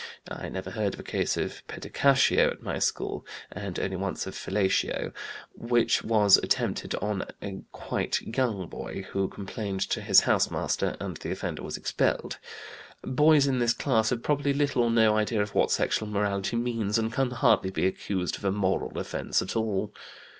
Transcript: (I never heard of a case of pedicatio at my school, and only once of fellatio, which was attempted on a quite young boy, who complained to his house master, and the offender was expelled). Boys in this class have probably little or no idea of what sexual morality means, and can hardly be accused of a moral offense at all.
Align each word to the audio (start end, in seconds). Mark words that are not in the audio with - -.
(I 0.31 0.49
never 0.49 0.71
heard 0.71 0.95
of 0.95 0.99
a 0.99 1.03
case 1.03 1.37
of 1.37 1.61
pedicatio 1.67 2.49
at 2.49 2.63
my 2.63 2.79
school, 2.79 3.23
and 3.51 3.79
only 3.79 3.95
once 3.97 4.25
of 4.25 4.33
fellatio, 4.33 5.13
which 5.53 6.03
was 6.03 6.37
attempted 6.37 6.95
on 6.95 7.25
a 7.39 7.61
quite 7.71 8.19
young 8.21 8.65
boy, 8.67 9.03
who 9.11 9.27
complained 9.27 9.81
to 9.91 10.01
his 10.01 10.21
house 10.21 10.49
master, 10.49 10.97
and 10.99 11.17
the 11.17 11.29
offender 11.29 11.61
was 11.61 11.77
expelled). 11.77 12.39
Boys 13.03 13.45
in 13.45 13.59
this 13.59 13.73
class 13.73 14.09
have 14.09 14.23
probably 14.23 14.53
little 14.53 14.81
or 14.81 14.89
no 14.89 15.15
idea 15.15 15.39
of 15.39 15.53
what 15.53 15.69
sexual 15.69 16.07
morality 16.07 16.55
means, 16.57 16.97
and 16.97 17.13
can 17.13 17.29
hardly 17.29 17.69
be 17.69 17.85
accused 17.85 18.37
of 18.37 18.43
a 18.43 18.51
moral 18.51 18.97
offense 18.97 19.39
at 19.43 19.55
all. 19.55 19.93